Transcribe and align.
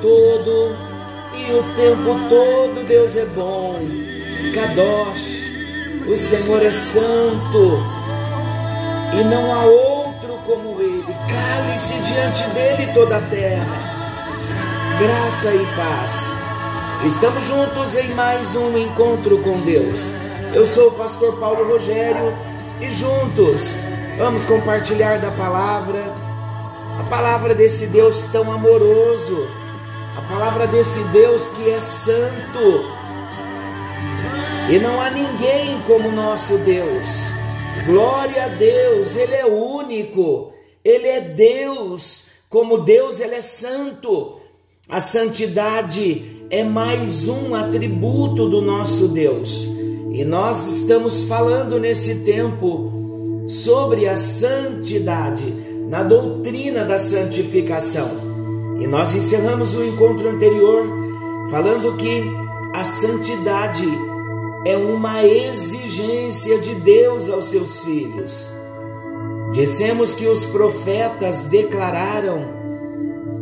todo, 0.00 0.76
e 1.34 1.52
o 1.52 1.62
tempo 1.74 2.28
todo 2.28 2.84
Deus 2.86 3.16
é 3.16 3.24
bom. 3.26 3.78
Kadosh, 4.54 5.44
o 6.06 6.16
Senhor 6.16 6.64
é 6.64 6.72
santo, 6.72 7.82
e 9.12 9.24
não 9.24 9.52
há 9.52 9.64
outro 9.64 10.38
como 10.46 10.80
Ele. 10.80 11.04
Cale-se 11.28 11.98
diante 12.00 12.44
dele 12.50 12.92
toda 12.92 13.16
a 13.16 13.22
terra. 13.22 13.96
Graça 14.98 15.54
e 15.54 15.66
paz. 15.76 16.34
Estamos 17.04 17.44
juntos 17.44 17.94
em 17.96 18.14
mais 18.14 18.56
um 18.56 18.76
encontro 18.78 19.38
com 19.38 19.60
Deus. 19.60 20.10
Eu 20.54 20.64
sou 20.64 20.88
o 20.88 20.92
pastor 20.92 21.36
Paulo 21.38 21.70
Rogério 21.70 22.34
e 22.80 22.90
juntos 22.90 23.74
vamos 24.16 24.46
compartilhar 24.46 25.18
da 25.18 25.30
palavra, 25.30 26.12
a 26.98 27.04
palavra 27.04 27.54
desse 27.54 27.86
Deus 27.88 28.22
tão 28.24 28.50
amoroso, 28.50 29.46
a 30.16 30.22
palavra 30.22 30.66
desse 30.66 31.04
Deus 31.08 31.50
que 31.50 31.68
é 31.68 31.78
santo. 31.78 32.84
E 34.70 34.78
não 34.78 34.98
há 34.98 35.10
ninguém 35.10 35.78
como 35.86 36.10
nosso 36.10 36.56
Deus. 36.58 37.26
Glória 37.84 38.46
a 38.46 38.48
Deus, 38.48 39.14
Ele 39.14 39.34
é 39.34 39.44
único, 39.44 40.54
Ele 40.82 41.06
é 41.06 41.20
Deus, 41.20 42.28
como 42.48 42.78
Deus, 42.78 43.20
Ele 43.20 43.34
é 43.34 43.42
santo. 43.42 44.40
A 44.88 45.00
santidade 45.00 46.46
é 46.48 46.64
mais 46.64 47.28
um 47.28 47.54
atributo 47.54 48.48
do 48.48 48.62
nosso 48.62 49.08
Deus. 49.08 49.64
E 50.12 50.24
nós 50.24 50.66
estamos 50.66 51.24
falando 51.24 51.78
nesse 51.78 52.24
tempo 52.24 53.44
sobre 53.46 54.08
a 54.08 54.16
santidade, 54.16 55.44
na 55.90 56.02
doutrina 56.02 56.84
da 56.84 56.98
santificação. 56.98 58.25
E 58.78 58.86
nós 58.86 59.14
encerramos 59.14 59.74
o 59.74 59.84
encontro 59.84 60.28
anterior 60.28 60.86
falando 61.50 61.96
que 61.96 62.22
a 62.74 62.84
santidade 62.84 63.86
é 64.64 64.76
uma 64.76 65.24
exigência 65.24 66.58
de 66.58 66.74
Deus 66.74 67.30
aos 67.30 67.46
seus 67.46 67.84
filhos. 67.84 68.50
Dissemos 69.52 70.12
que 70.12 70.26
os 70.26 70.44
profetas 70.44 71.42
declararam 71.42 72.56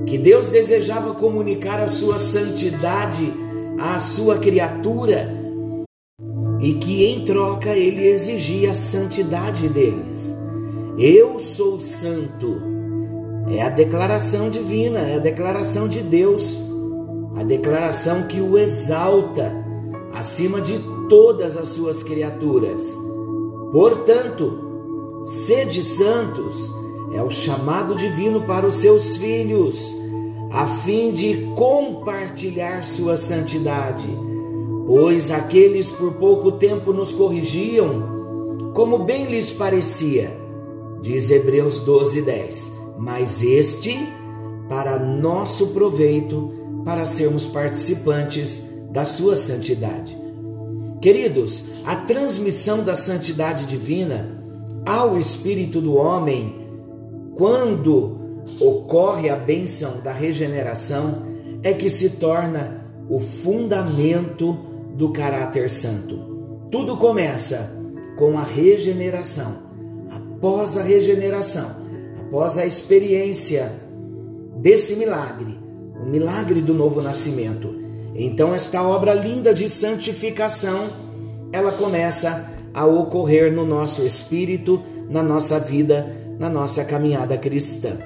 que 0.07 0.19
Deus 0.19 0.49
desejava 0.49 1.15
comunicar 1.15 1.81
a 1.81 1.89
sua 1.89 2.19
santidade 2.19 3.33
à 3.79 3.99
sua 3.99 4.39
criatura 4.39 5.35
e 6.61 6.75
que 6.75 7.05
em 7.05 7.25
troca 7.25 7.71
ele 7.71 8.07
exigia 8.07 8.73
a 8.73 8.75
santidade 8.75 9.69
deles. 9.69 10.37
Eu 10.99 11.41
sou 11.41 11.81
santo. 11.81 12.74
É 13.49 13.63
a 13.63 13.69
declaração 13.69 14.49
divina, 14.49 15.01
é 15.01 15.17
a 15.17 15.19
declaração 15.19 15.87
de 15.87 16.01
Deus, 16.01 16.61
a 17.37 17.43
declaração 17.43 18.27
que 18.27 18.41
o 18.41 18.57
exalta 18.57 19.55
acima 20.13 20.61
de 20.61 20.79
todas 21.09 21.57
as 21.57 21.69
suas 21.69 22.03
criaturas. 22.03 22.97
Portanto, 23.71 25.21
sede 25.25 25.83
santos 25.83 26.71
é 27.13 27.23
o 27.23 27.31
chamado 27.31 27.95
divino 27.95 28.43
para 28.43 28.67
os 28.67 28.77
seus 28.77 29.17
filhos, 29.17 29.95
a 30.51 30.67
fim 30.67 31.13
de 31.13 31.53
compartilhar 31.55 32.83
sua 32.83 33.17
santidade. 33.17 34.09
Pois 34.87 35.31
aqueles 35.31 35.91
por 35.91 36.15
pouco 36.15 36.53
tempo 36.53 36.93
nos 36.93 37.13
corrigiam, 37.13 38.73
como 38.75 38.99
bem 38.99 39.27
lhes 39.27 39.51
parecia, 39.51 40.39
diz 41.03 41.31
Hebreus 41.31 41.81
12, 41.81 42.23
10. 42.23 42.84
Mas 42.99 43.43
este 43.43 44.09
para 44.69 44.99
nosso 44.99 45.69
proveito, 45.69 46.53
para 46.85 47.07
sermos 47.07 47.47
participantes 47.47 48.75
da 48.91 49.05
sua 49.05 49.37
santidade. 49.37 50.17
Queridos, 51.01 51.65
a 51.85 51.97
transmissão 51.97 52.83
da 52.83 52.95
santidade 52.95 53.67
divina 53.67 54.43
ao 54.87 55.19
espírito 55.19 55.81
do 55.81 55.97
homem, 55.97 56.67
quando 57.37 58.43
ocorre 58.61 59.29
a 59.29 59.37
bênção 59.37 60.01
da 60.03 60.13
regeneração, 60.13 61.23
é 61.63 61.73
que 61.73 61.89
se 61.89 62.19
torna 62.19 62.87
o 63.09 63.19
fundamento 63.19 64.57
do 64.95 65.11
caráter 65.11 65.69
santo. 65.69 66.69
Tudo 66.71 66.97
começa 66.97 67.83
com 68.17 68.39
a 68.39 68.43
regeneração. 68.43 69.65
Após 70.11 70.77
a 70.77 70.83
regeneração, 70.83 71.84
após 72.35 72.59
a 72.59 72.67
experiência 72.67 73.71
desse 74.57 74.97
milagre, 74.97 75.57
o 76.03 76.05
milagre 76.05 76.61
do 76.61 76.75
novo 76.75 77.01
nascimento, 77.01 77.73
então 78.13 78.53
esta 78.53 78.83
obra 78.83 79.15
linda 79.15 79.55
de 79.55 79.69
santificação, 79.69 80.89
ela 81.53 81.71
começa 81.71 82.53
a 82.75 82.85
ocorrer 82.87 83.53
no 83.53 83.65
nosso 83.65 84.05
espírito, 84.05 84.83
na 85.09 85.23
nossa 85.23 85.61
vida, 85.61 86.13
na 86.37 86.51
nossa 86.51 86.85
caminhada 86.85 87.39
cristã. 87.39 87.99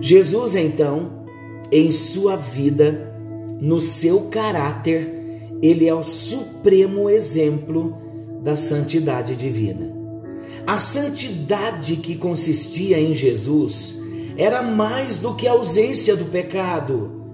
Jesus 0.00 0.54
então, 0.54 1.26
em 1.70 1.92
sua 1.92 2.34
vida, 2.34 3.12
no 3.60 3.78
seu 3.78 4.30
caráter, 4.30 5.50
ele 5.60 5.86
é 5.86 5.94
o 5.94 6.02
supremo 6.02 7.10
exemplo 7.10 7.94
da 8.42 8.56
santidade 8.56 9.36
divina. 9.36 9.93
A 10.66 10.78
santidade 10.78 11.96
que 11.96 12.16
consistia 12.16 12.98
em 12.98 13.12
Jesus 13.12 13.96
era 14.36 14.62
mais 14.62 15.18
do 15.18 15.34
que 15.34 15.46
a 15.46 15.52
ausência 15.52 16.16
do 16.16 16.24
pecado 16.26 17.24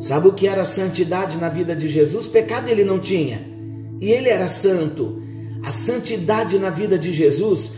Sabe 0.00 0.28
o 0.28 0.32
que 0.32 0.46
era 0.46 0.64
santidade 0.64 1.38
na 1.38 1.48
vida 1.48 1.74
de 1.74 1.88
Jesus? 1.88 2.28
Pecado 2.28 2.68
ele 2.68 2.84
não 2.84 3.00
tinha. 3.00 3.44
E 4.00 4.10
ele 4.10 4.28
era 4.28 4.46
santo. 4.46 5.20
A 5.64 5.72
santidade 5.72 6.58
na 6.58 6.70
vida 6.70 6.96
de 6.96 7.12
Jesus 7.12 7.72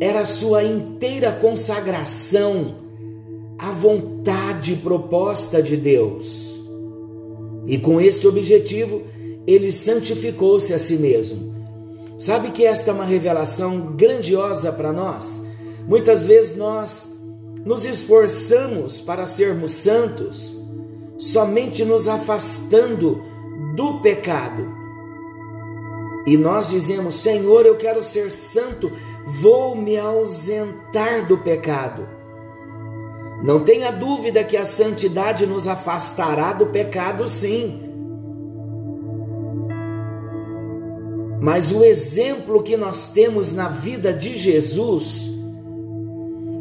era 0.00 0.20
a 0.20 0.26
sua 0.26 0.64
inteira 0.64 1.30
consagração 1.30 2.74
à 3.56 3.70
vontade 3.70 4.74
proposta 4.76 5.62
de 5.62 5.76
Deus. 5.76 6.60
E 7.66 7.78
com 7.78 8.00
este 8.00 8.26
objetivo, 8.26 9.02
ele 9.46 9.70
santificou-se 9.70 10.74
a 10.74 10.78
si 10.78 10.96
mesmo. 10.96 11.59
Sabe 12.20 12.50
que 12.50 12.66
esta 12.66 12.90
é 12.90 12.92
uma 12.92 13.06
revelação 13.06 13.96
grandiosa 13.96 14.70
para 14.70 14.92
nós? 14.92 15.42
Muitas 15.88 16.26
vezes 16.26 16.54
nós 16.54 17.18
nos 17.64 17.86
esforçamos 17.86 19.00
para 19.00 19.24
sermos 19.24 19.72
santos 19.72 20.54
somente 21.18 21.82
nos 21.82 22.06
afastando 22.06 23.22
do 23.74 24.02
pecado. 24.02 24.68
E 26.26 26.36
nós 26.36 26.68
dizemos: 26.68 27.14
Senhor, 27.14 27.64
eu 27.64 27.78
quero 27.78 28.02
ser 28.02 28.30
santo, 28.30 28.92
vou 29.40 29.74
me 29.74 29.96
ausentar 29.98 31.26
do 31.26 31.38
pecado. 31.38 32.06
Não 33.42 33.60
tenha 33.60 33.90
dúvida 33.90 34.44
que 34.44 34.58
a 34.58 34.66
santidade 34.66 35.46
nos 35.46 35.66
afastará 35.66 36.52
do 36.52 36.66
pecado, 36.66 37.26
sim. 37.26 37.89
Mas 41.40 41.72
o 41.72 41.82
exemplo 41.82 42.62
que 42.62 42.76
nós 42.76 43.12
temos 43.12 43.52
na 43.52 43.68
vida 43.68 44.12
de 44.12 44.36
Jesus 44.36 45.30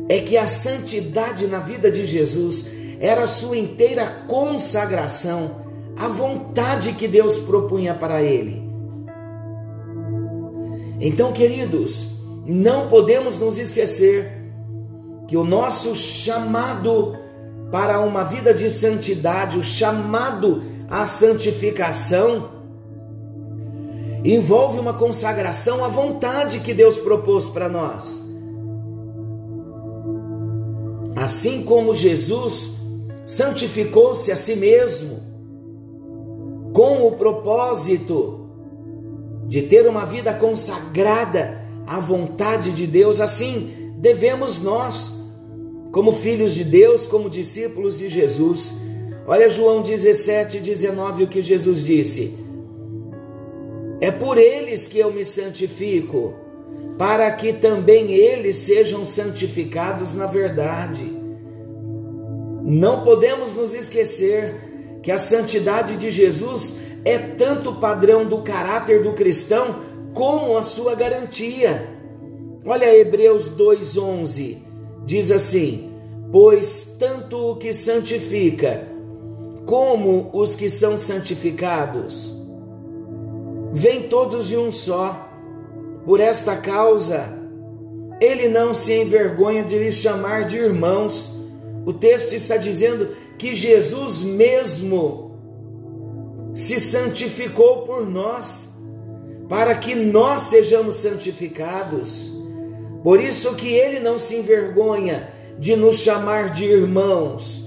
é 0.08 0.20
que 0.22 0.38
a 0.38 0.48
santidade 0.48 1.46
na 1.48 1.60
vida 1.60 1.92
de 1.92 2.06
Jesus 2.06 2.66
era 3.00 3.24
a 3.24 3.28
sua 3.28 3.58
inteira 3.58 4.24
consagração 4.28 5.66
à 5.98 6.08
vontade 6.08 6.94
que 6.94 7.08
Deus 7.08 7.38
propunha 7.38 7.94
para 7.94 8.24
ele. 8.24 8.64
Então, 11.02 11.32
queridos, 11.32 12.20
não 12.46 12.88
podemos 12.88 13.38
nos 13.38 13.58
esquecer 13.58 14.32
que 15.28 15.38
o 15.38 15.44
nosso 15.44 15.96
chamado 15.96 17.16
para 17.72 18.00
uma 18.00 18.24
vida 18.24 18.54
de 18.54 18.70
santidade, 18.70 19.58
o 19.58 19.64
chamado 19.64 20.64
à 20.90 21.06
santificação, 21.06 22.59
envolve 24.24 24.80
uma 24.80 24.94
consagração 24.94 25.83
à 25.83 25.88
vontade 25.88 26.60
que 26.60 26.74
Deus 26.74 26.98
propôs 26.98 27.48
para 27.48 27.69
nós. 27.69 28.27
Assim 31.16 31.63
como 31.63 31.94
Jesus 31.94 32.77
santificou-se 33.25 34.31
a 34.31 34.36
si 34.36 34.56
mesmo 34.56 35.19
com 36.74 37.07
o 37.07 37.12
propósito 37.13 38.39
de 39.48 39.63
ter 39.63 39.88
uma 39.88 40.06
vida 40.06 40.33
consagrada 40.33 41.62
à 41.86 42.00
vontade 42.00 42.72
de 42.72 42.86
Deus. 42.86 43.19
Assim, 43.19 43.94
devemos 43.98 44.62
nós, 44.62 45.13
como 45.92 46.12
filhos 46.12 46.54
de 46.54 46.63
Deus, 46.63 47.06
como 47.06 47.30
discípulos 47.30 47.98
de 47.98 48.10
Jesus. 48.10 48.75
Olha 49.27 49.50
João 49.50 49.81
17, 49.81 50.60
19, 50.60 51.24
o 51.24 51.27
que 51.27 51.42
Jesus 51.42 51.83
disse: 51.83 52.49
É 54.01 54.12
por 54.12 54.38
eles 54.38 54.88
que 54.88 54.98
eu 54.98 55.12
me 55.12 55.25
santifico, 55.25 56.34
para 56.98 57.30
que 57.31 57.51
também 57.51 58.12
eles 58.12 58.56
sejam 58.56 59.04
santificados 59.04 60.13
na 60.13 60.25
verdade. 60.25 61.18
Não 62.63 63.04
podemos 63.04 63.54
nos 63.54 63.74
esquecer 63.74 65.00
que 65.04 65.12
a 65.12 65.18
santidade 65.18 65.98
de 65.98 66.10
Jesus 66.12 66.75
é 67.04 67.18
tanto 67.18 67.75
padrão 67.75 68.25
do 68.25 68.42
caráter 68.42 69.01
do 69.01 69.13
cristão 69.13 69.75
como 70.13 70.57
a 70.57 70.63
sua 70.63 70.96
garantia. 70.96 71.90
Olha 72.66 72.94
Hebreus 72.94 73.50
2:11, 73.50 74.57
diz 75.06 75.30
assim: 75.30 75.92
"Pois 76.31 76.96
tanto 76.98 77.51
o 77.51 77.56
que 77.57 77.74
santifica 77.74 78.88
como 79.66 80.30
os 80.34 80.56
que 80.56 80.69
são 80.69 80.98
santificados 80.98 82.38
vêm 83.74 84.04
todos 84.04 84.48
de 84.48 84.57
um 84.57 84.71
só. 84.71 85.30
Por 86.06 86.19
esta 86.19 86.56
causa, 86.57 87.38
ele 88.19 88.48
não 88.48 88.74
se 88.74 88.94
envergonha 88.94 89.63
de 89.63 89.77
lhes 89.77 89.95
chamar 89.95 90.45
de 90.45 90.57
irmãos." 90.57 91.36
O 91.86 91.94
texto 91.94 92.33
está 92.33 92.57
dizendo 92.57 93.10
que 93.38 93.56
Jesus 93.56 94.21
mesmo 94.21 95.31
se 96.54 96.80
santificou 96.80 97.83
por 97.83 98.06
nós, 98.06 98.77
para 99.48 99.74
que 99.75 99.95
nós 99.95 100.44
sejamos 100.44 100.95
santificados. 100.95 102.31
Por 103.04 103.22
isso 103.22 103.56
que 103.56 103.69
ele 103.69 104.00
não 104.00 104.19
se 104.19 104.36
envergonha 104.36 105.30
de 105.57 105.75
nos 105.75 106.00
chamar 106.00 106.50
de 106.50 106.65
irmãos, 106.65 107.65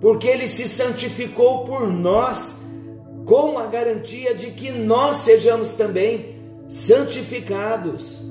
porque 0.00 0.28
ele 0.28 0.46
se 0.46 0.66
santificou 0.66 1.64
por 1.64 1.88
nós, 1.88 2.57
com 3.28 3.58
a 3.58 3.66
garantia 3.66 4.34
de 4.34 4.50
que 4.50 4.72
nós 4.72 5.18
sejamos 5.18 5.74
também 5.74 6.34
santificados. 6.66 8.26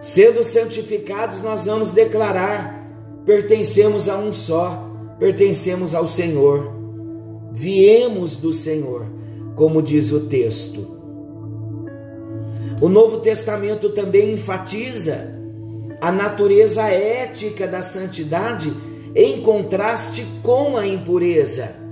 Sendo 0.00 0.42
santificados, 0.42 1.42
nós 1.42 1.66
vamos 1.66 1.92
declarar: 1.92 2.90
pertencemos 3.24 4.08
a 4.08 4.18
um 4.18 4.32
só, 4.32 4.84
pertencemos 5.20 5.94
ao 5.94 6.08
Senhor, 6.08 6.72
viemos 7.52 8.36
do 8.36 8.52
Senhor, 8.52 9.06
como 9.54 9.80
diz 9.80 10.10
o 10.10 10.26
texto. 10.26 10.96
O 12.80 12.88
Novo 12.88 13.18
Testamento 13.18 13.90
também 13.90 14.32
enfatiza 14.32 15.40
a 16.00 16.10
natureza 16.10 16.82
ética 16.82 17.68
da 17.68 17.80
santidade 17.80 18.74
em 19.14 19.40
contraste 19.40 20.26
com 20.42 20.76
a 20.76 20.84
impureza. 20.84 21.85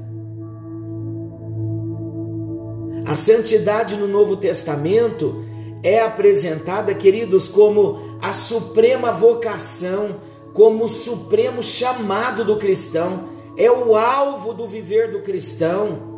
A 3.06 3.16
santidade 3.16 3.96
no 3.96 4.06
Novo 4.06 4.36
Testamento 4.36 5.44
é 5.82 6.00
apresentada, 6.00 6.94
queridos, 6.94 7.48
como 7.48 8.18
a 8.20 8.32
suprema 8.32 9.12
vocação, 9.12 10.16
como 10.54 10.84
o 10.84 10.88
supremo 10.88 11.62
chamado 11.62 12.44
do 12.44 12.56
cristão, 12.56 13.24
é 13.56 13.70
o 13.70 13.94
alvo 13.94 14.54
do 14.54 14.66
viver 14.66 15.10
do 15.10 15.20
cristão. 15.20 16.14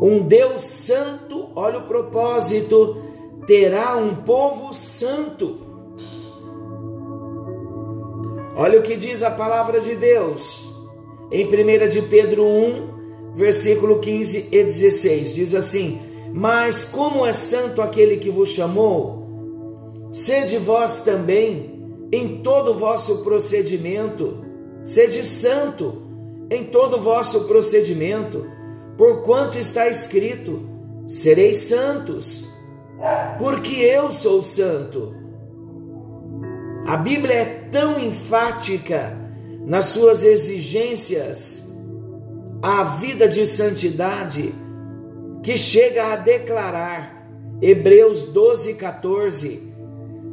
Um 0.00 0.22
Deus 0.22 0.62
santo, 0.62 1.48
olha 1.56 1.78
o 1.78 1.86
propósito, 1.86 2.96
terá 3.46 3.96
um 3.96 4.14
povo 4.14 4.72
santo. 4.72 5.58
Olha 8.56 8.78
o 8.78 8.82
que 8.82 8.96
diz 8.96 9.22
a 9.22 9.30
palavra 9.30 9.80
de 9.80 9.96
Deus 9.96 10.70
em 11.32 11.46
1 11.46 11.88
de 11.88 12.02
Pedro 12.02 12.44
1, 12.44 12.99
versículo 13.34 13.98
15 13.98 14.48
e 14.52 14.64
16. 14.64 15.34
Diz 15.34 15.54
assim: 15.54 16.00
Mas 16.32 16.84
como 16.84 17.24
é 17.24 17.32
santo 17.32 17.82
aquele 17.82 18.16
que 18.16 18.30
vos 18.30 18.50
chamou, 18.50 20.08
sede 20.10 20.58
vós 20.58 21.00
também 21.00 21.78
em 22.12 22.38
todo 22.38 22.72
o 22.72 22.74
vosso 22.74 23.18
procedimento, 23.18 24.38
sede 24.82 25.24
santo 25.24 26.02
em 26.50 26.64
todo 26.64 26.96
o 26.96 27.02
vosso 27.02 27.44
procedimento, 27.44 28.44
porquanto 28.96 29.58
está 29.58 29.88
escrito: 29.88 30.60
sereis 31.06 31.58
santos, 31.58 32.48
porque 33.38 33.76
eu 33.76 34.10
sou 34.10 34.42
santo. 34.42 35.14
A 36.86 36.96
Bíblia 36.96 37.34
é 37.34 37.44
tão 37.70 38.00
enfática 38.00 39.16
nas 39.64 39.86
suas 39.86 40.24
exigências 40.24 41.69
à 42.62 42.84
vida 42.84 43.28
de 43.28 43.46
santidade 43.46 44.54
que 45.42 45.56
chega 45.56 46.12
a 46.12 46.16
declarar, 46.16 47.26
Hebreus 47.60 48.24
12, 48.24 48.74
14: 48.74 49.72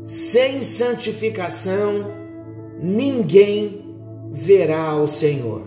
sem 0.06 0.63
santificação 0.63 2.12
ninguém 2.79 3.95
verá 4.31 4.95
o 4.95 5.07
Senhor. 5.07 5.62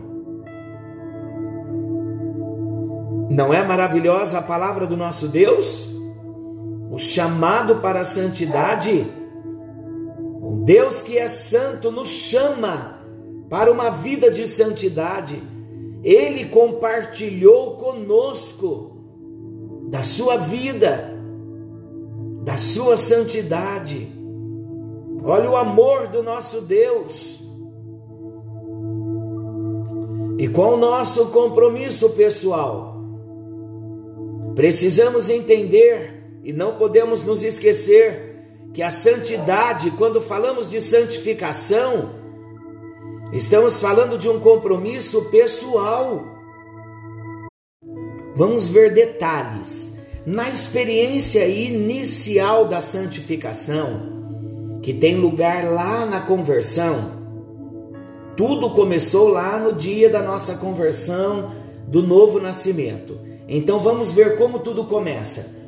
Não 3.30 3.54
é 3.54 3.64
maravilhosa 3.64 4.38
a 4.38 4.42
palavra 4.42 4.86
do 4.86 4.96
nosso 4.96 5.28
Deus? 5.28 5.88
O 6.90 6.98
chamado 6.98 7.76
para 7.76 8.00
a 8.00 8.04
santidade 8.04 9.06
Deus 10.64 11.00
que 11.00 11.18
é 11.18 11.26
santo 11.26 11.90
nos 11.90 12.08
chama 12.08 12.98
para 13.48 13.72
uma 13.72 13.90
vida 13.90 14.30
de 14.30 14.46
santidade. 14.46 15.42
Ele 16.02 16.46
compartilhou 16.46 17.76
conosco 17.76 18.98
da 19.88 20.02
sua 20.02 20.36
vida, 20.36 21.12
da 22.42 22.56
sua 22.56 22.96
santidade. 22.96 24.08
Olha 25.22 25.50
o 25.50 25.56
amor 25.56 26.08
do 26.08 26.22
nosso 26.22 26.62
Deus. 26.62 27.44
E 30.38 30.48
qual 30.48 30.74
o 30.74 30.78
nosso 30.78 31.26
compromisso 31.26 32.10
pessoal? 32.10 32.98
Precisamos 34.54 35.28
entender 35.28 36.40
e 36.42 36.52
não 36.52 36.76
podemos 36.76 37.22
nos 37.22 37.44
esquecer 37.44 38.30
que 38.72 38.82
a 38.82 38.90
santidade, 38.90 39.90
quando 39.92 40.20
falamos 40.20 40.70
de 40.70 40.80
santificação, 40.80 42.19
estamos 43.32 43.80
falando 43.80 44.18
de 44.18 44.28
um 44.28 44.40
compromisso 44.40 45.26
pessoal. 45.26 46.24
Vamos 48.34 48.68
ver 48.68 48.92
detalhes. 48.92 49.98
Na 50.26 50.48
experiência 50.48 51.46
inicial 51.46 52.66
da 52.66 52.80
santificação, 52.80 54.78
que 54.82 54.92
tem 54.92 55.16
lugar 55.16 55.64
lá 55.64 56.04
na 56.04 56.20
conversão, 56.20 57.20
tudo 58.36 58.70
começou 58.70 59.28
lá 59.28 59.58
no 59.58 59.72
dia 59.72 60.08
da 60.08 60.22
nossa 60.22 60.56
conversão, 60.56 61.52
do 61.86 62.02
novo 62.02 62.40
nascimento. 62.40 63.18
Então 63.48 63.80
vamos 63.80 64.12
ver 64.12 64.36
como 64.36 64.60
tudo 64.60 64.84
começa. 64.84 65.58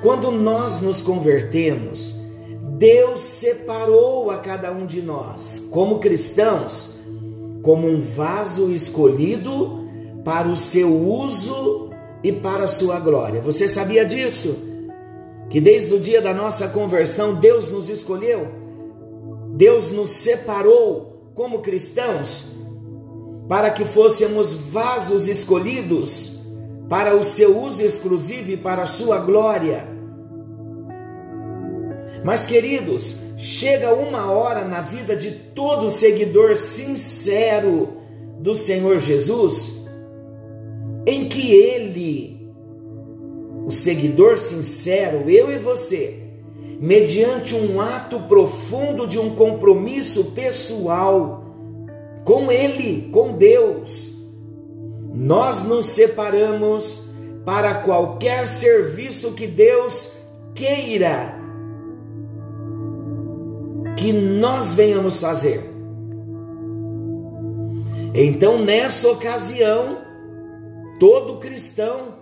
Quando 0.00 0.30
nós 0.30 0.80
nos 0.80 1.02
convertemos, 1.02 2.20
Deus 2.78 3.20
separou 3.20 4.30
a 4.30 4.38
cada 4.38 4.72
um 4.72 4.86
de 4.86 5.02
nós, 5.02 5.68
como 5.70 5.98
cristãos, 5.98 7.01
como 7.62 7.88
um 7.88 8.00
vaso 8.00 8.70
escolhido 8.72 9.82
para 10.24 10.48
o 10.48 10.56
seu 10.56 10.92
uso 10.94 11.90
e 12.22 12.32
para 12.32 12.64
a 12.64 12.68
sua 12.68 12.98
glória. 12.98 13.40
Você 13.40 13.68
sabia 13.68 14.04
disso? 14.04 14.70
Que 15.48 15.60
desde 15.60 15.94
o 15.94 16.00
dia 16.00 16.20
da 16.20 16.34
nossa 16.34 16.68
conversão, 16.68 17.34
Deus 17.34 17.70
nos 17.70 17.88
escolheu, 17.88 18.48
Deus 19.54 19.90
nos 19.90 20.10
separou 20.10 21.30
como 21.34 21.60
cristãos 21.60 22.56
para 23.48 23.70
que 23.70 23.84
fôssemos 23.84 24.54
vasos 24.54 25.28
escolhidos 25.28 26.40
para 26.88 27.16
o 27.16 27.22
seu 27.22 27.58
uso 27.60 27.82
exclusivo 27.82 28.50
e 28.50 28.56
para 28.56 28.82
a 28.82 28.86
sua 28.86 29.18
glória. 29.18 29.88
Mas, 32.24 32.46
queridos, 32.46 33.16
chega 33.38 33.94
uma 33.94 34.30
hora 34.30 34.64
na 34.64 34.80
vida 34.80 35.16
de 35.16 35.30
todo 35.30 35.90
seguidor 35.90 36.56
sincero 36.56 37.88
do 38.38 38.54
Senhor 38.54 38.98
Jesus 38.98 39.82
em 41.06 41.28
que 41.28 41.52
ele, 41.52 42.52
o 43.66 43.70
seguidor 43.70 44.38
sincero, 44.38 45.28
eu 45.28 45.50
e 45.50 45.58
você, 45.58 46.22
mediante 46.80 47.54
um 47.54 47.80
ato 47.80 48.20
profundo 48.20 49.06
de 49.06 49.18
um 49.18 49.34
compromisso 49.34 50.32
pessoal 50.32 51.40
com 52.24 52.52
Ele, 52.52 53.08
com 53.10 53.32
Deus, 53.32 54.12
nós 55.12 55.62
nos 55.62 55.86
separamos 55.86 57.04
para 57.44 57.74
qualquer 57.74 58.46
serviço 58.46 59.32
que 59.32 59.46
Deus 59.46 60.18
queira 60.54 61.41
que 63.96 64.12
nós 64.12 64.74
venhamos 64.74 65.20
fazer. 65.20 65.70
Então, 68.14 68.58
nessa 68.58 69.10
ocasião, 69.10 69.98
todo 70.98 71.38
cristão 71.38 72.14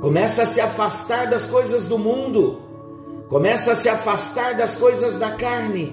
começa 0.00 0.42
a 0.42 0.46
se 0.46 0.60
afastar 0.60 1.28
das 1.28 1.46
coisas 1.46 1.86
do 1.86 1.98
mundo, 1.98 2.62
começa 3.28 3.72
a 3.72 3.74
se 3.74 3.88
afastar 3.88 4.56
das 4.56 4.74
coisas 4.74 5.18
da 5.18 5.32
carne. 5.32 5.92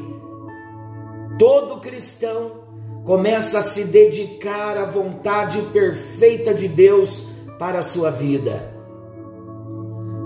Todo 1.38 1.82
cristão 1.82 2.62
começa 3.06 3.60
a 3.60 3.62
se 3.62 3.86
dedicar 3.86 4.78
à 4.78 4.86
vontade 4.86 5.62
perfeita 5.74 6.54
de 6.54 6.68
Deus 6.68 7.30
para 7.58 7.80
a 7.80 7.84
sua 7.84 8.10
vida. 8.10 8.72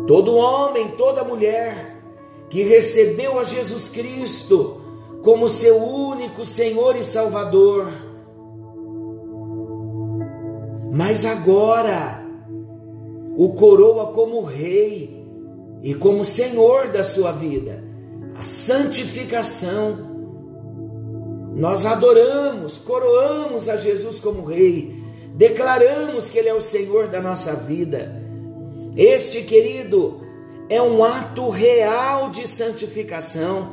Todo 0.07 0.35
homem, 0.35 0.89
toda 0.89 1.23
mulher 1.23 1.94
que 2.49 2.63
recebeu 2.63 3.39
a 3.39 3.43
Jesus 3.43 3.89
Cristo 3.89 4.81
como 5.23 5.49
seu 5.49 5.77
único 5.77 6.45
Senhor 6.45 6.95
e 6.95 7.03
Salvador, 7.03 7.87
mas 10.91 11.25
agora 11.25 12.23
o 13.35 13.53
coroa 13.53 14.13
como 14.13 14.41
rei 14.41 15.25
e 15.83 15.93
como 15.93 16.23
Senhor 16.23 16.87
da 16.87 17.03
sua 17.03 17.31
vida, 17.31 17.83
a 18.35 18.45
santificação. 18.45 20.13
Nós 21.55 21.85
adoramos, 21.85 22.77
coroamos 22.77 23.67
a 23.67 23.77
Jesus 23.77 24.19
como 24.19 24.45
rei, 24.45 24.95
declaramos 25.33 26.29
que 26.29 26.37
Ele 26.37 26.49
é 26.49 26.53
o 26.53 26.61
Senhor 26.61 27.07
da 27.07 27.21
nossa 27.21 27.55
vida. 27.55 28.21
Este, 28.95 29.41
querido, 29.41 30.21
é 30.69 30.81
um 30.81 31.03
ato 31.03 31.49
real 31.49 32.29
de 32.29 32.47
santificação. 32.47 33.69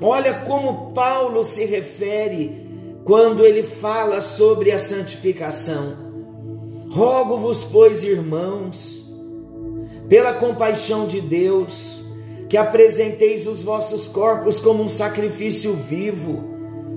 Olha 0.00 0.34
como 0.40 0.92
Paulo 0.92 1.44
se 1.44 1.64
refere 1.64 2.64
quando 3.04 3.44
ele 3.44 3.62
fala 3.62 4.20
sobre 4.20 4.72
a 4.72 4.78
santificação. 4.78 6.04
Rogo-vos, 6.90 7.64
pois, 7.64 8.04
irmãos, 8.04 9.10
pela 10.08 10.32
compaixão 10.32 11.06
de 11.06 11.20
Deus, 11.20 12.04
que 12.48 12.56
apresenteis 12.56 13.46
os 13.46 13.62
vossos 13.62 14.06
corpos 14.06 14.60
como 14.60 14.82
um 14.82 14.88
sacrifício 14.88 15.74
vivo, 15.74 16.44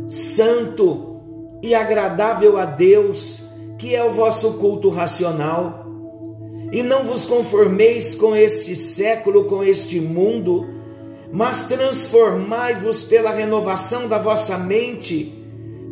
santo 0.07 1.21
e 1.63 1.73
agradável 1.73 2.57
a 2.57 2.65
Deus, 2.65 3.41
que 3.77 3.95
é 3.95 4.03
o 4.03 4.13
vosso 4.13 4.53
culto 4.59 4.89
racional. 4.89 5.86
E 6.71 6.83
não 6.83 7.05
vos 7.05 7.25
conformeis 7.25 8.15
com 8.15 8.35
este 8.35 8.75
século, 8.75 9.45
com 9.45 9.63
este 9.63 9.99
mundo, 9.99 10.65
mas 11.31 11.63
transformai-vos 11.63 13.03
pela 13.03 13.31
renovação 13.31 14.07
da 14.07 14.17
vossa 14.17 14.57
mente, 14.57 15.33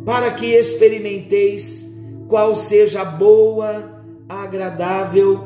para 0.04 0.30
que 0.30 0.46
experimenteis 0.46 1.94
qual 2.28 2.54
seja 2.54 3.02
a 3.02 3.04
boa, 3.04 4.02
agradável 4.28 5.40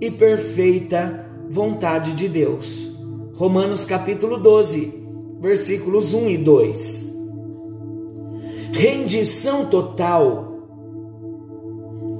e 0.00 0.10
perfeita 0.10 1.26
vontade 1.48 2.12
de 2.12 2.28
Deus. 2.28 2.92
Romanos 3.34 3.84
capítulo 3.84 4.38
12, 4.38 5.02
versículos 5.40 6.14
1 6.14 6.30
e 6.30 6.38
2. 6.38 7.14
Rendição 8.72 9.66
total, 9.66 10.53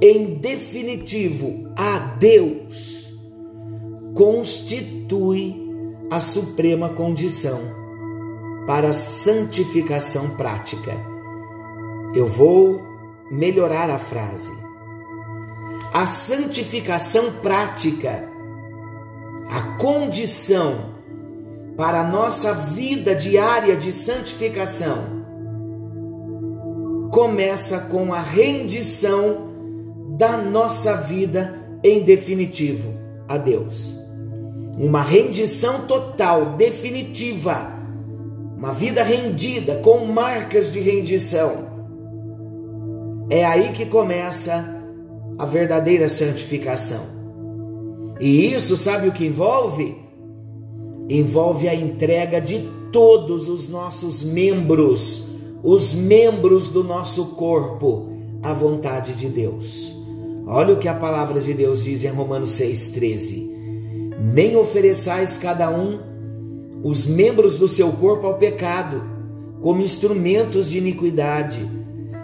em 0.01 0.35
definitivo, 0.35 1.69
a 1.77 1.97
Deus, 2.17 3.13
constitui 4.13 5.55
a 6.11 6.19
suprema 6.19 6.89
condição 6.89 7.59
para 8.67 8.93
santificação 8.93 10.35
prática. 10.37 10.93
Eu 12.13 12.25
vou 12.25 12.79
melhorar 13.31 13.89
a 13.89 13.97
frase 13.97 14.65
a 15.95 16.05
santificação 16.05 17.31
prática, 17.41 18.27
a 19.49 19.77
condição 19.77 20.93
para 21.77 22.01
a 22.01 22.03
nossa 22.03 22.53
vida 22.53 23.15
diária 23.15 23.77
de 23.77 23.93
santificação, 23.93 25.25
começa 27.13 27.87
com 27.89 28.13
a 28.13 28.19
rendição 28.19 29.44
da 30.17 30.37
nossa 30.37 30.95
vida 31.01 31.53
em 31.83 32.03
definitivo 32.03 32.93
a 33.27 33.37
Deus. 33.37 33.97
Uma 34.77 35.01
rendição 35.01 35.85
total, 35.87 36.55
definitiva, 36.55 37.73
uma 38.57 38.73
vida 38.73 39.03
rendida 39.03 39.75
com 39.75 40.05
marcas 40.05 40.71
de 40.71 40.79
rendição. 40.79 41.75
É 43.29 43.45
aí 43.45 43.71
que 43.71 43.85
começa 43.85 44.83
a 45.37 45.45
verdadeira 45.45 46.07
santificação. 46.07 47.15
E 48.19 48.53
isso, 48.53 48.77
sabe 48.77 49.07
o 49.07 49.11
que 49.11 49.25
envolve? 49.25 49.95
Envolve 51.09 51.67
a 51.67 51.75
entrega 51.75 52.39
de 52.39 52.67
todos 52.91 53.49
os 53.49 53.67
nossos 53.67 54.23
membros, 54.23 55.29
os 55.61 55.93
membros 55.93 56.69
do 56.69 56.83
nosso 56.83 57.35
corpo, 57.35 58.09
à 58.41 58.53
vontade 58.53 59.13
de 59.13 59.27
Deus. 59.27 59.94
Olha 60.47 60.73
o 60.75 60.77
que 60.77 60.87
a 60.87 60.93
palavra 60.93 61.41
de 61.41 61.53
Deus 61.53 61.83
diz 61.83 62.03
em 62.03 62.09
Romanos 62.09 62.51
6,13: 62.51 63.49
Nem 64.19 64.55
ofereçais 64.55 65.37
cada 65.37 65.69
um 65.69 65.99
os 66.83 67.07
membros 67.07 67.57
do 67.57 67.67
seu 67.67 67.91
corpo 67.93 68.27
ao 68.27 68.35
pecado, 68.35 69.03
como 69.61 69.81
instrumentos 69.81 70.69
de 70.69 70.77
iniquidade, 70.77 71.67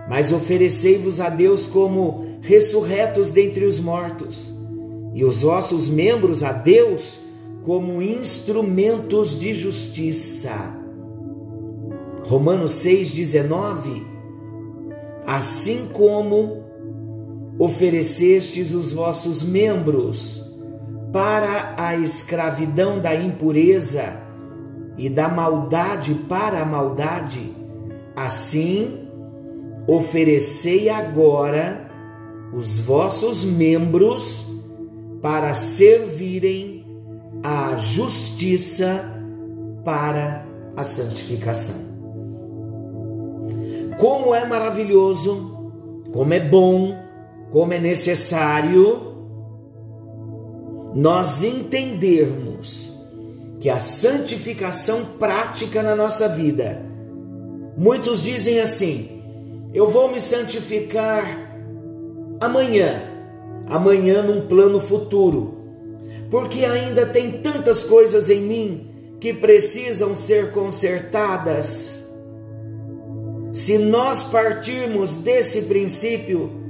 mas 0.07 0.31
oferecei-vos 0.31 1.19
a 1.19 1.29
Deus 1.29 1.65
como 1.65 2.37
ressurretos 2.41 3.29
dentre 3.29 3.65
os 3.65 3.79
mortos, 3.79 4.53
e 5.15 5.25
os 5.25 5.41
vossos 5.41 5.89
membros 5.89 6.43
a 6.43 6.51
Deus 6.51 7.21
como 7.63 8.01
instrumentos 8.01 9.39
de 9.39 9.53
justiça. 9.53 10.79
Romanos 12.23 12.73
6,19 12.73 14.11
Assim 15.25 15.87
como 15.93 16.60
oferecestes 17.61 18.73
os 18.73 18.91
vossos 18.91 19.43
membros 19.43 20.51
para 21.13 21.75
a 21.77 21.95
escravidão 21.95 22.99
da 22.99 23.13
impureza 23.13 24.19
e 24.97 25.07
da 25.07 25.29
maldade 25.29 26.15
para 26.27 26.63
a 26.63 26.65
maldade, 26.65 27.55
assim 28.15 29.07
oferecei 29.85 30.89
agora 30.89 31.87
os 32.51 32.79
vossos 32.79 33.43
membros 33.43 34.51
para 35.21 35.53
servirem 35.53 36.83
à 37.43 37.77
justiça 37.77 39.05
para 39.85 40.47
a 40.75 40.83
santificação. 40.83 41.91
Como 43.99 44.33
é 44.33 44.47
maravilhoso, 44.47 46.01
como 46.11 46.33
é 46.33 46.39
bom, 46.39 47.10
como 47.51 47.73
é 47.73 47.79
necessário 47.79 49.11
nós 50.95 51.43
entendermos 51.43 52.91
que 53.59 53.69
a 53.69 53.79
santificação 53.79 55.05
prática 55.19 55.83
na 55.83 55.95
nossa 55.95 56.27
vida. 56.27 56.81
Muitos 57.77 58.23
dizem 58.23 58.59
assim: 58.59 59.21
eu 59.73 59.89
vou 59.89 60.11
me 60.11 60.19
santificar 60.19 61.25
amanhã, 62.39 63.03
amanhã 63.67 64.23
num 64.23 64.47
plano 64.47 64.79
futuro, 64.79 65.57
porque 66.29 66.65
ainda 66.65 67.05
tem 67.05 67.41
tantas 67.41 67.83
coisas 67.83 68.29
em 68.29 68.41
mim 68.41 68.87
que 69.19 69.33
precisam 69.33 70.15
ser 70.15 70.51
consertadas. 70.51 72.09
Se 73.53 73.77
nós 73.77 74.23
partirmos 74.23 75.17
desse 75.17 75.63
princípio, 75.63 76.60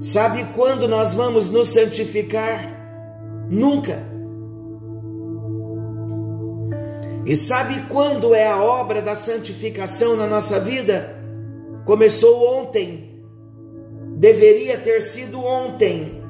sabe 0.00 0.44
quando 0.54 0.88
nós 0.88 1.14
vamos 1.14 1.50
nos 1.50 1.68
santificar? 1.68 2.72
Nunca. 3.48 4.02
E 7.26 7.34
sabe 7.34 7.82
quando 7.88 8.34
é 8.34 8.46
a 8.46 8.62
obra 8.62 9.00
da 9.00 9.14
santificação 9.14 10.16
na 10.16 10.26
nossa 10.26 10.60
vida? 10.60 11.16
Começou 11.84 12.60
ontem 12.60 13.14
deveria 14.16 14.78
ter 14.78 15.02
sido 15.02 15.44
ontem. 15.44 16.22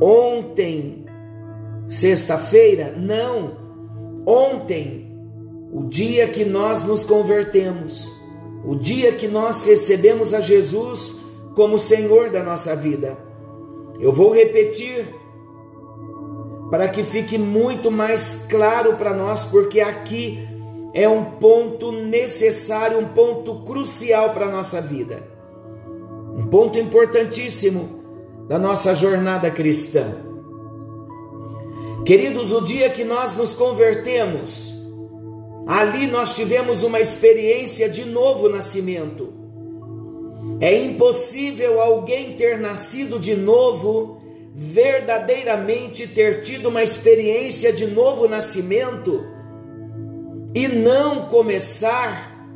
Ontem, 0.00 1.04
sexta-feira? 1.88 2.94
Não. 2.96 3.56
Ontem, 4.26 5.10
o 5.72 5.84
dia 5.84 6.28
que 6.28 6.44
nós 6.44 6.84
nos 6.84 7.04
convertemos, 7.04 8.08
o 8.64 8.76
dia 8.76 9.12
que 9.12 9.26
nós 9.26 9.64
recebemos 9.64 10.34
a 10.34 10.40
Jesus 10.40 11.21
como 11.54 11.78
Senhor 11.78 12.30
da 12.30 12.42
nossa 12.42 12.74
vida. 12.74 13.16
Eu 14.00 14.12
vou 14.12 14.32
repetir 14.32 15.14
para 16.70 16.88
que 16.88 17.02
fique 17.04 17.36
muito 17.36 17.90
mais 17.90 18.46
claro 18.48 18.94
para 18.94 19.12
nós, 19.12 19.44
porque 19.44 19.80
aqui 19.80 20.48
é 20.94 21.08
um 21.08 21.24
ponto 21.24 21.92
necessário, 21.92 22.98
um 22.98 23.08
ponto 23.08 23.62
crucial 23.64 24.30
para 24.30 24.46
a 24.46 24.50
nossa 24.50 24.80
vida 24.80 25.32
um 26.36 26.46
ponto 26.46 26.78
importantíssimo 26.78 28.02
da 28.48 28.58
nossa 28.58 28.94
jornada 28.94 29.50
cristã. 29.50 30.06
Queridos, 32.04 32.52
o 32.52 32.62
dia 32.62 32.90
que 32.90 33.04
nós 33.04 33.36
nos 33.36 33.54
convertemos, 33.54 34.74
ali 35.66 36.06
nós 36.06 36.34
tivemos 36.34 36.82
uma 36.82 37.00
experiência 37.00 37.88
de 37.88 38.04
novo 38.04 38.48
nascimento. 38.48 39.32
É 40.62 40.72
impossível 40.76 41.80
alguém 41.80 42.36
ter 42.36 42.56
nascido 42.56 43.18
de 43.18 43.34
novo, 43.34 44.22
verdadeiramente 44.54 46.06
ter 46.06 46.40
tido 46.40 46.68
uma 46.68 46.84
experiência 46.84 47.72
de 47.72 47.84
novo 47.84 48.28
nascimento 48.28 49.26
e 50.54 50.68
não 50.68 51.26
começar 51.26 52.46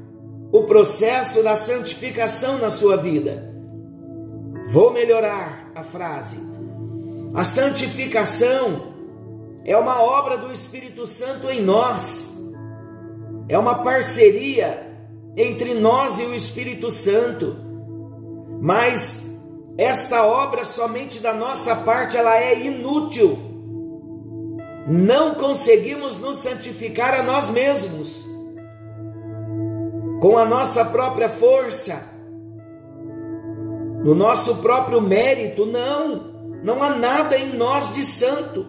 o 0.53 0.63
processo 0.63 1.43
da 1.43 1.57
santificação 1.57 2.59
na 2.59 2.71
sua 2.71 2.97
vida. 2.97 3.53
Vou 4.69 4.93
melhorar 4.93 5.73
a 5.75 5.83
frase. 5.83 6.37
A 7.35 7.43
santificação 7.43 8.95
é 9.65 9.77
uma 9.77 10.01
obra 10.01 10.39
do 10.39 10.53
Espírito 10.53 11.09
Santo 11.09 11.51
em 11.51 11.61
nós, 11.61 12.55
é 13.49 13.59
uma 13.59 13.83
parceria 13.83 14.87
entre 15.37 15.75
nós 15.75 16.21
e 16.21 16.23
o 16.23 16.33
Espírito 16.33 16.89
Santo. 16.89 17.66
Mas 18.61 19.41
esta 19.79 20.25
obra 20.25 20.65
somente 20.65 21.21
da 21.21 21.33
nossa 21.33 21.77
parte 21.77 22.17
ela 22.17 22.37
é 22.37 22.59
inútil. 22.59 23.39
Não 24.89 25.35
conseguimos 25.35 26.17
nos 26.17 26.39
santificar 26.39 27.19
a 27.19 27.23
nós 27.23 27.51
mesmos 27.51 28.25
com 30.21 30.39
a 30.39 30.45
nossa 30.45 30.85
própria 30.85 31.29
força, 31.29 32.17
no 34.07 34.15
nosso 34.15 34.59
próprio 34.59 35.01
mérito, 35.01 35.67
não. 35.67 36.33
Não 36.63 36.81
há 36.81 36.91
nada 36.91 37.37
em 37.37 37.57
nós 37.57 37.93
de 37.93 38.05
santo. 38.05 38.65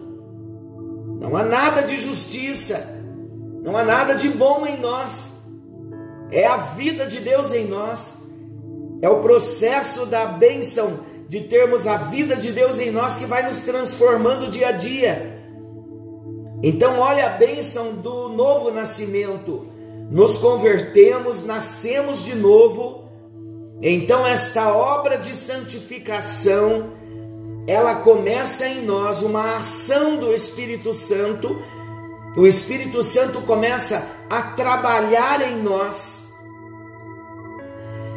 Não 1.20 1.36
há 1.36 1.44
nada 1.44 1.82
de 1.82 1.96
justiça. 1.96 2.98
Não 3.62 3.76
há 3.76 3.84
nada 3.84 4.16
de 4.16 4.28
bom 4.28 4.66
em 4.66 4.80
nós. 4.80 5.48
É 6.32 6.44
a 6.44 6.56
vida 6.56 7.06
de 7.06 7.20
Deus 7.20 7.52
em 7.52 7.66
nós. 7.66 8.27
É 9.00 9.08
o 9.08 9.20
processo 9.20 10.06
da 10.06 10.26
bênção 10.26 11.00
de 11.28 11.42
termos 11.42 11.86
a 11.86 11.96
vida 11.96 12.34
de 12.34 12.50
Deus 12.50 12.78
em 12.78 12.90
nós 12.90 13.16
que 13.16 13.26
vai 13.26 13.46
nos 13.46 13.60
transformando 13.60 14.48
dia 14.48 14.68
a 14.68 14.72
dia. 14.72 15.38
Então, 16.62 16.98
olha 16.98 17.26
a 17.26 17.30
bênção 17.30 17.94
do 17.94 18.28
novo 18.30 18.70
nascimento. 18.70 19.66
Nos 20.10 20.38
convertemos, 20.38 21.44
nascemos 21.44 22.24
de 22.24 22.34
novo. 22.34 23.04
Então, 23.80 24.26
esta 24.26 24.74
obra 24.74 25.16
de 25.16 25.36
santificação, 25.36 26.90
ela 27.66 27.96
começa 27.96 28.66
em 28.66 28.84
nós 28.84 29.22
uma 29.22 29.58
ação 29.58 30.16
do 30.16 30.32
Espírito 30.32 30.92
Santo. 30.92 31.62
O 32.36 32.46
Espírito 32.46 33.02
Santo 33.02 33.42
começa 33.42 34.16
a 34.28 34.42
trabalhar 34.42 35.40
em 35.48 35.62
nós 35.62 36.27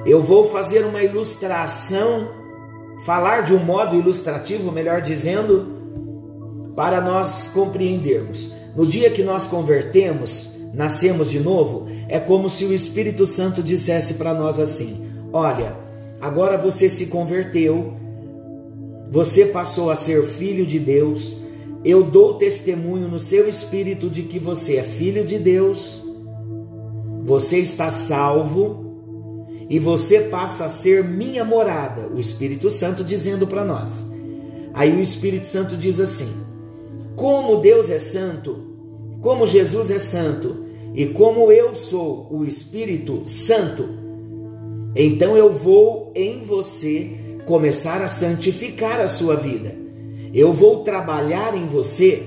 eu 0.05 0.21
vou 0.21 0.45
fazer 0.49 0.85
uma 0.85 1.03
ilustração, 1.03 2.29
falar 3.05 3.41
de 3.41 3.53
um 3.53 3.63
modo 3.63 3.95
ilustrativo, 3.95 4.71
melhor 4.71 5.01
dizendo, 5.01 5.81
para 6.75 6.99
nós 6.99 7.49
compreendermos. 7.53 8.53
No 8.75 8.85
dia 8.85 9.11
que 9.11 9.21
nós 9.21 9.47
convertemos, 9.47 10.55
nascemos 10.73 11.29
de 11.29 11.39
novo, 11.39 11.87
é 12.07 12.19
como 12.19 12.49
se 12.49 12.65
o 12.65 12.73
Espírito 12.73 13.27
Santo 13.27 13.61
dissesse 13.61 14.15
para 14.15 14.33
nós 14.33 14.59
assim: 14.59 15.05
Olha, 15.31 15.75
agora 16.19 16.57
você 16.57 16.89
se 16.89 17.07
converteu, 17.07 17.93
você 19.11 19.45
passou 19.45 19.91
a 19.91 19.95
ser 19.95 20.23
filho 20.23 20.65
de 20.65 20.79
Deus, 20.79 21.37
eu 21.83 22.03
dou 22.03 22.35
testemunho 22.35 23.07
no 23.07 23.19
seu 23.19 23.47
espírito 23.47 24.09
de 24.09 24.23
que 24.23 24.39
você 24.39 24.77
é 24.77 24.83
filho 24.83 25.25
de 25.25 25.37
Deus, 25.37 26.03
você 27.23 27.59
está 27.59 27.91
salvo 27.91 28.80
e 29.71 29.79
você 29.79 30.23
passa 30.23 30.65
a 30.65 30.69
ser 30.69 31.01
minha 31.01 31.45
morada. 31.45 32.09
O 32.13 32.19
Espírito 32.19 32.69
Santo 32.69 33.05
dizendo 33.05 33.47
para 33.47 33.63
nós. 33.63 34.05
Aí 34.73 34.93
o 34.93 34.99
Espírito 34.99 35.47
Santo 35.47 35.77
diz 35.77 35.97
assim: 35.97 36.29
Como 37.15 37.55
Deus 37.55 37.89
é 37.89 37.97
santo, 37.97 38.59
como 39.21 39.47
Jesus 39.47 39.89
é 39.89 39.97
santo 39.97 40.65
e 40.93 41.05
como 41.05 41.49
eu 41.53 41.73
sou 41.73 42.27
o 42.29 42.43
Espírito 42.43 43.21
Santo, 43.23 43.87
então 44.93 45.37
eu 45.37 45.49
vou 45.53 46.11
em 46.13 46.41
você 46.41 47.39
começar 47.45 48.01
a 48.01 48.09
santificar 48.09 48.99
a 48.99 49.07
sua 49.07 49.37
vida. 49.37 49.73
Eu 50.33 50.51
vou 50.51 50.83
trabalhar 50.83 51.55
em 51.55 51.65
você 51.65 52.23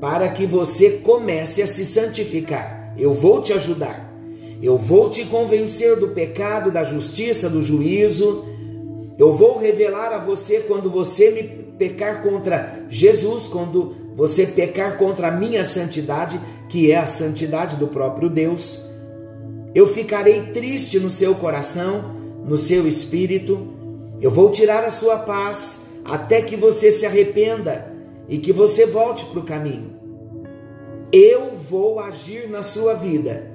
para 0.00 0.28
que 0.28 0.44
você 0.44 0.98
comece 1.04 1.62
a 1.62 1.68
se 1.68 1.84
santificar. 1.84 2.92
Eu 2.98 3.12
vou 3.12 3.40
te 3.40 3.52
ajudar. 3.52 4.03
Eu 4.64 4.78
vou 4.78 5.10
te 5.10 5.26
convencer 5.26 5.94
do 5.96 6.08
pecado, 6.08 6.70
da 6.70 6.82
justiça, 6.82 7.50
do 7.50 7.62
juízo. 7.62 8.46
Eu 9.18 9.34
vou 9.34 9.58
revelar 9.58 10.10
a 10.10 10.18
você 10.18 10.60
quando 10.60 10.88
você 10.88 11.30
me 11.32 11.42
pecar 11.76 12.22
contra 12.22 12.82
Jesus, 12.88 13.46
quando 13.46 13.94
você 14.16 14.46
pecar 14.46 14.96
contra 14.96 15.28
a 15.28 15.30
minha 15.30 15.62
santidade, 15.62 16.40
que 16.70 16.90
é 16.90 16.96
a 16.96 17.04
santidade 17.06 17.76
do 17.76 17.88
próprio 17.88 18.30
Deus. 18.30 18.86
Eu 19.74 19.86
ficarei 19.86 20.40
triste 20.44 20.98
no 20.98 21.10
seu 21.10 21.34
coração, 21.34 22.14
no 22.42 22.56
seu 22.56 22.88
espírito. 22.88 23.68
Eu 24.18 24.30
vou 24.30 24.50
tirar 24.50 24.82
a 24.82 24.90
sua 24.90 25.18
paz 25.18 26.00
até 26.06 26.40
que 26.40 26.56
você 26.56 26.90
se 26.90 27.04
arrependa 27.04 27.92
e 28.30 28.38
que 28.38 28.50
você 28.50 28.86
volte 28.86 29.26
para 29.26 29.40
o 29.40 29.44
caminho. 29.44 29.92
Eu 31.12 31.52
vou 31.52 32.00
agir 32.00 32.48
na 32.48 32.62
sua 32.62 32.94
vida 32.94 33.52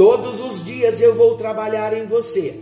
Todos 0.00 0.40
os 0.40 0.64
dias 0.64 1.02
eu 1.02 1.14
vou 1.14 1.34
trabalhar 1.34 1.92
em 1.92 2.06
você. 2.06 2.58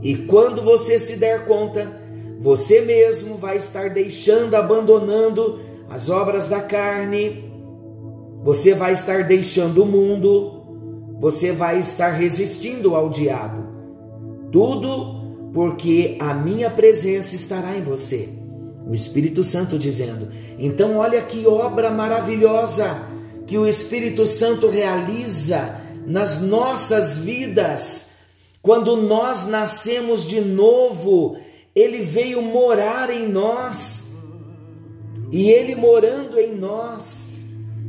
E 0.00 0.14
quando 0.14 0.62
você 0.62 0.96
se 0.96 1.16
der 1.16 1.44
conta, 1.46 2.00
você 2.38 2.80
mesmo 2.80 3.34
vai 3.34 3.56
estar 3.56 3.90
deixando, 3.90 4.54
abandonando 4.54 5.58
as 5.90 6.08
obras 6.08 6.46
da 6.46 6.60
carne, 6.60 7.44
você 8.44 8.72
vai 8.72 8.92
estar 8.92 9.24
deixando 9.24 9.82
o 9.82 9.86
mundo, 9.86 10.62
você 11.18 11.50
vai 11.50 11.80
estar 11.80 12.10
resistindo 12.10 12.94
ao 12.94 13.08
diabo. 13.08 13.64
Tudo 14.52 15.50
porque 15.52 16.16
a 16.20 16.34
minha 16.34 16.70
presença 16.70 17.34
estará 17.34 17.76
em 17.76 17.82
você. 17.82 18.28
O 18.88 18.94
Espírito 18.94 19.42
Santo 19.42 19.76
dizendo: 19.76 20.28
então, 20.56 20.98
olha 20.98 21.20
que 21.20 21.48
obra 21.48 21.90
maravilhosa 21.90 23.02
que 23.44 23.58
o 23.58 23.66
Espírito 23.66 24.24
Santo 24.24 24.68
realiza 24.68 25.87
nas 26.08 26.40
nossas 26.40 27.18
vidas. 27.18 28.16
Quando 28.62 28.96
nós 28.96 29.46
nascemos 29.46 30.26
de 30.26 30.40
novo, 30.40 31.36
ele 31.74 32.02
veio 32.02 32.40
morar 32.40 33.10
em 33.10 33.28
nós. 33.28 34.16
E 35.30 35.50
ele 35.50 35.74
morando 35.74 36.40
em 36.40 36.54
nós, 36.54 37.36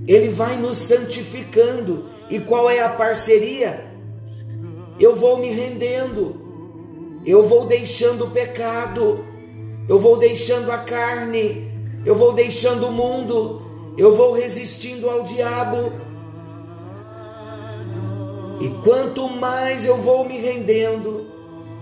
ele 0.05 0.27
vai 0.27 0.57
nos 0.57 0.77
santificando. 0.77 2.09
E 2.29 2.39
qual 2.39 2.69
é 2.69 2.81
a 2.81 2.89
parceria? 2.89 3.85
Eu 4.99 5.15
vou 5.15 5.37
me 5.37 5.49
rendendo, 5.49 7.21
eu 7.25 7.41
vou 7.41 7.65
deixando 7.65 8.25
o 8.25 8.31
pecado, 8.31 9.23
eu 9.87 9.97
vou 9.97 10.17
deixando 10.17 10.69
a 10.69 10.79
carne, 10.79 11.71
eu 12.05 12.13
vou 12.13 12.33
deixando 12.33 12.87
o 12.87 12.91
mundo, 12.91 13.61
eu 13.97 14.13
vou 14.13 14.33
resistindo 14.33 15.09
ao 15.09 15.23
diabo 15.23 16.08
e 18.59 18.69
quanto 18.83 19.29
mais 19.29 19.85
eu 19.85 19.97
vou 19.97 20.27
me 20.27 20.37
rendendo 20.37 21.27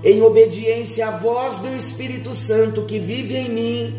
em 0.03 0.21
obediência 0.21 1.07
à 1.07 1.11
voz 1.11 1.59
do 1.59 1.75
Espírito 1.75 2.33
Santo 2.33 2.83
que 2.83 2.99
vive 2.99 3.35
em 3.35 3.49
mim, 3.49 3.95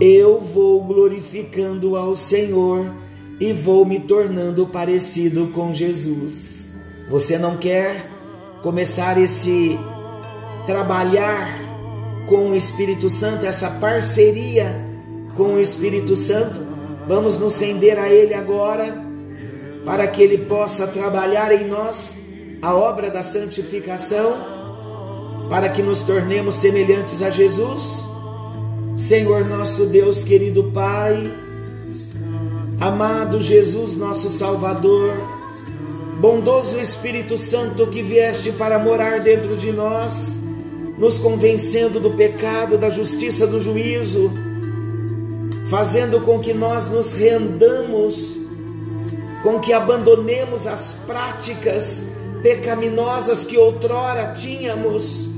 eu 0.00 0.40
vou 0.40 0.82
glorificando 0.84 1.96
ao 1.96 2.16
Senhor 2.16 2.92
e 3.40 3.52
vou 3.52 3.84
me 3.84 4.00
tornando 4.00 4.66
parecido 4.66 5.48
com 5.48 5.72
Jesus. 5.72 6.76
Você 7.08 7.38
não 7.38 7.56
quer 7.56 8.10
começar 8.62 9.16
esse 9.16 9.78
trabalhar 10.66 11.66
com 12.26 12.50
o 12.50 12.56
Espírito 12.56 13.08
Santo, 13.08 13.46
essa 13.46 13.70
parceria 13.70 14.84
com 15.36 15.54
o 15.54 15.60
Espírito 15.60 16.16
Santo? 16.16 16.60
Vamos 17.06 17.38
nos 17.38 17.58
render 17.58 17.96
a 17.96 18.12
Ele 18.12 18.34
agora 18.34 19.07
para 19.88 20.06
que 20.06 20.22
Ele 20.22 20.36
possa 20.36 20.86
trabalhar 20.86 21.50
em 21.50 21.66
nós 21.66 22.18
a 22.60 22.74
obra 22.74 23.10
da 23.10 23.22
santificação, 23.22 24.36
para 25.48 25.70
que 25.70 25.80
nos 25.80 26.00
tornemos 26.00 26.56
semelhantes 26.56 27.22
a 27.22 27.30
Jesus. 27.30 28.04
Senhor 28.94 29.46
nosso 29.46 29.86
Deus, 29.86 30.22
querido 30.22 30.64
Pai, 30.64 31.32
amado 32.78 33.40
Jesus, 33.40 33.96
nosso 33.96 34.28
Salvador, 34.28 35.14
bondoso 36.20 36.78
Espírito 36.78 37.38
Santo 37.38 37.86
que 37.86 38.02
vieste 38.02 38.52
para 38.52 38.78
morar 38.78 39.20
dentro 39.20 39.56
de 39.56 39.72
nós, 39.72 40.44
nos 40.98 41.16
convencendo 41.16 41.98
do 41.98 42.10
pecado, 42.10 42.76
da 42.76 42.90
justiça, 42.90 43.46
do 43.46 43.58
juízo, 43.58 44.30
fazendo 45.70 46.20
com 46.20 46.38
que 46.38 46.52
nós 46.52 46.88
nos 46.88 47.14
rendamos 47.14 48.37
com 49.42 49.60
que 49.60 49.72
abandonemos 49.72 50.66
as 50.66 50.94
práticas 51.06 52.16
pecaminosas 52.42 53.44
que 53.44 53.56
outrora 53.56 54.32
tínhamos. 54.32 55.28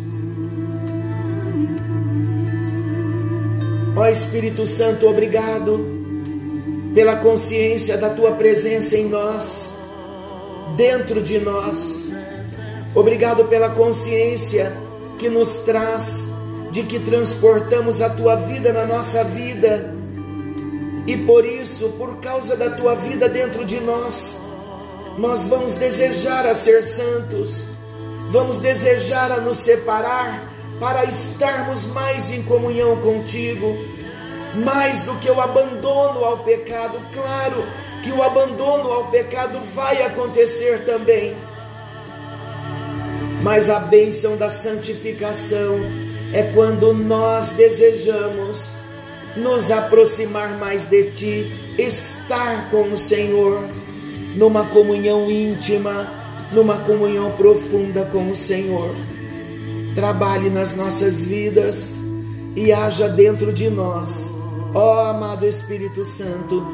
Ó 3.97 4.07
Espírito 4.07 4.67
Santo, 4.67 5.07
obrigado 5.07 5.85
pela 6.95 7.17
consciência 7.17 7.99
da 7.99 8.11
tua 8.11 8.33
presença 8.33 8.97
em 8.97 9.09
nós, 9.09 9.79
dentro 10.77 11.23
de 11.23 11.39
nós. 11.39 12.11
Obrigado 12.95 13.45
pela 13.45 13.71
consciência 13.71 14.73
que 15.19 15.29
nos 15.29 15.59
traz 15.59 16.33
de 16.71 16.83
que 16.83 16.99
transportamos 16.99 18.01
a 18.01 18.11
tua 18.11 18.37
vida 18.37 18.73
na 18.73 18.87
nossa 18.87 19.23
vida. 19.23 20.00
E 21.07 21.17
por 21.17 21.45
isso, 21.45 21.91
por 21.91 22.17
causa 22.17 22.57
da 22.57 22.71
tua 22.71 22.95
vida 22.95 23.29
dentro 23.29 23.65
de 23.65 23.81
nós, 23.81 24.45
nós 25.19 25.47
vamos 25.47 25.75
desejar 25.75 26.47
a 26.47 26.55
ser 26.55 26.83
santos, 26.83 27.67
vamos 28.31 28.59
desejar 28.59 29.33
a 29.33 29.41
nos 29.41 29.59
separar 29.59 30.45
para 30.79 31.05
estarmos 31.05 31.87
mais 31.87 32.33
em 32.33 32.43
comunhão 32.43 32.97
contigo, 33.01 33.77
mais 34.65 35.03
do 35.03 35.15
que 35.17 35.31
o 35.31 35.41
abandono 35.41 36.25
ao 36.25 36.39
pecado. 36.39 36.99
Claro 37.13 37.65
que 38.03 38.11
o 38.13 38.23
abandono 38.23 38.91
ao 38.91 39.11
pecado 39.11 39.61
vai 39.75 40.03
acontecer 40.03 40.85
também, 40.85 41.37
mas 43.43 43.69
a 43.69 43.81
bênção 43.81 44.37
da 44.37 44.49
santificação 44.49 45.79
é 46.33 46.43
quando 46.55 46.95
nós 46.95 47.51
desejamos 47.51 48.80
nos 49.37 49.71
aproximar 49.71 50.57
mais 50.59 50.87
de 50.87 51.11
Ti, 51.11 51.53
estar 51.79 52.71
com 52.71 52.93
o 52.93 52.99
Senhor 52.99 53.63
numa 54.37 54.65
comunhão 54.65 55.31
íntima, 55.31 56.09
numa 56.53 56.79
comunhão 56.79 57.31
profunda 57.33 58.05
com 58.07 58.31
o 58.31 58.37
Senhor. 58.37 58.95
Trabalhe 59.95 60.51
nas 60.51 60.75
nossas 60.75 61.25
vidas 61.25 61.99
e 62.57 62.73
haja 62.73 63.09
dentro 63.09 63.53
de 63.53 63.69
nós, 63.69 64.37
ó 64.75 65.11
amado 65.11 65.47
Espírito 65.47 66.05
Santo, 66.05 66.67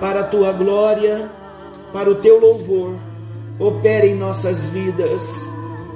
para 0.00 0.20
a 0.20 0.24
tua 0.24 0.52
glória, 0.52 1.30
para 1.92 2.10
o 2.10 2.16
teu 2.16 2.38
louvor. 2.38 2.94
Opere 3.58 4.08
em 4.08 4.14
nossas 4.14 4.68
vidas 4.68 5.48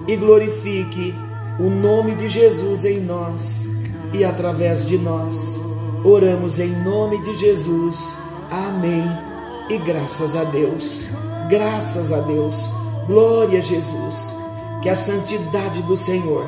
e 0.07 0.17
glorifique 0.17 1.15
o 1.59 1.69
nome 1.69 2.15
de 2.15 2.29
Jesus 2.29 2.85
em 2.85 3.01
nós 3.01 3.69
e 4.13 4.25
através 4.25 4.87
de 4.87 4.97
nós. 4.97 5.61
Oramos 6.05 6.59
em 6.59 6.71
nome 6.85 7.23
de 7.23 7.35
Jesus. 7.35 8.17
Amém 8.51 9.29
e 9.69 9.77
graças 9.77 10.35
a 10.35 10.45
Deus, 10.45 11.09
graças 11.49 12.11
a 12.11 12.21
Deus, 12.21 12.71
glória 13.07 13.59
a 13.59 13.63
Jesus, 13.63 14.35
que 14.83 14.89
a 14.89 14.97
santidade 14.97 15.83
do 15.83 15.97
Senhor 15.97 16.47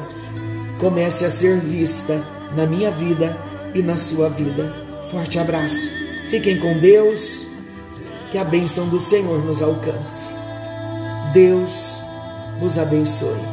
comece 0.78 1.24
a 1.24 1.30
ser 1.30 1.60
vista 1.60 2.22
na 2.56 2.66
minha 2.66 2.90
vida 2.90 3.36
e 3.74 3.82
na 3.82 3.96
sua 3.96 4.30
vida. 4.30 4.74
Forte 5.10 5.38
abraço, 5.38 5.90
fiquem 6.30 6.58
com 6.58 6.78
Deus, 6.78 7.46
que 8.30 8.38
a 8.38 8.44
bênção 8.44 8.88
do 8.88 8.98
Senhor 8.98 9.44
nos 9.44 9.60
alcance. 9.60 10.30
Deus 11.34 12.00
vos 12.58 12.78
abençoe. 12.78 13.49